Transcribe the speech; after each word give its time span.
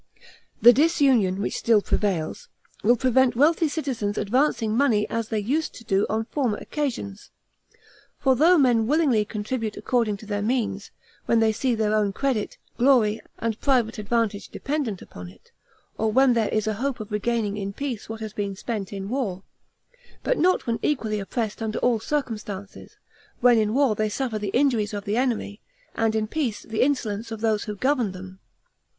The 0.63 0.73
disunion 0.73 1.39
which 1.39 1.55
still 1.59 1.79
prevails 1.79 2.49
will 2.81 2.95
prevent 2.95 3.35
wealthy 3.35 3.67
citizens 3.67 4.17
advancing 4.17 4.75
money 4.75 5.07
as 5.11 5.27
they 5.29 5.37
used 5.37 5.75
to 5.75 5.83
do 5.83 6.07
on 6.09 6.25
former 6.25 6.57
occasions; 6.57 7.29
for 8.17 8.35
though 8.35 8.57
men 8.57 8.87
willingly 8.87 9.23
contribute 9.25 9.77
according 9.77 10.17
to 10.17 10.25
their 10.25 10.41
means, 10.41 10.89
when 11.27 11.39
they 11.39 11.51
see 11.51 11.75
their 11.75 11.93
own 11.93 12.13
credit, 12.13 12.57
glory, 12.79 13.21
and 13.37 13.61
private 13.61 13.99
advantage 13.99 14.49
dependent 14.49 15.03
upon 15.03 15.29
it, 15.29 15.51
or 15.99 16.11
when 16.11 16.33
there 16.33 16.49
is 16.49 16.65
a 16.65 16.73
hope 16.81 16.99
of 16.99 17.11
regaining 17.11 17.55
in 17.57 17.71
peace 17.71 18.09
what 18.09 18.21
has 18.21 18.33
been 18.33 18.55
spent 18.55 18.91
in 18.91 19.07
war, 19.07 19.43
but 20.23 20.35
not 20.39 20.65
when 20.65 20.79
equally 20.81 21.19
oppressed 21.19 21.61
under 21.61 21.77
all 21.77 21.99
circumstances, 21.99 22.97
when 23.39 23.59
in 23.59 23.75
war 23.75 23.93
they 23.93 24.09
suffer 24.09 24.39
the 24.39 24.47
injuries 24.47 24.95
of 24.95 25.05
the 25.05 25.15
enemy, 25.15 25.61
and 25.93 26.15
in 26.15 26.25
peace, 26.25 26.63
the 26.63 26.81
insolence 26.81 27.29
of 27.29 27.41
those 27.41 27.65
who 27.65 27.75
govern 27.75 28.13
them. 28.13 28.39